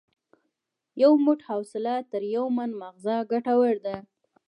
یو 1.03 1.11
موټ 1.25 1.39
حوصله 1.49 1.93
تر 2.11 2.21
یو 2.35 2.45
من 2.57 2.69
مغز 2.81 3.05
ګټوره 3.31 3.77
ده. 3.85 3.97